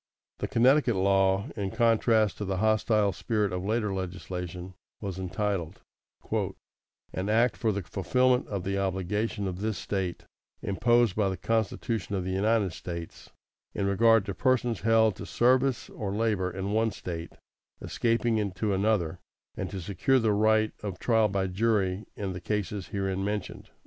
The 0.39 0.47
Connecticut 0.47 0.95
law, 0.95 1.49
in 1.55 1.69
contrast 1.69 2.39
to 2.39 2.45
the 2.45 2.57
hostile 2.57 3.13
spirit 3.13 3.53
of 3.53 3.63
later 3.63 3.93
legislation, 3.93 4.73
was 4.99 5.19
entitled, 5.19 5.79
"An 7.13 7.29
Act 7.29 7.55
for 7.55 7.71
the 7.71 7.83
fulfilment 7.83 8.47
of 8.47 8.63
the 8.63 8.79
obligation 8.79 9.47
of 9.47 9.59
this 9.61 9.77
State 9.77 10.25
imposed 10.63 11.15
by 11.15 11.29
the 11.29 11.37
Constitution 11.37 12.15
of 12.15 12.23
the 12.23 12.31
United 12.31 12.73
States 12.73 13.29
in 13.75 13.85
regard 13.85 14.25
to 14.25 14.33
persons 14.33 14.79
held 14.81 15.15
to 15.17 15.27
service 15.27 15.87
or 15.91 16.11
labor 16.15 16.49
in 16.49 16.71
one 16.71 16.89
State 16.89 17.33
escaping 17.79 18.39
into 18.39 18.73
another, 18.73 19.19
and 19.55 19.69
to 19.69 19.79
secure 19.79 20.17
the 20.17 20.33
right 20.33 20.71
of 20.81 20.97
trial 20.97 21.27
by 21.27 21.45
jury 21.45 22.07
in 22.15 22.33
the 22.33 22.41
cases 22.41 22.87
herein 22.87 23.23
mentioned." 23.23 23.69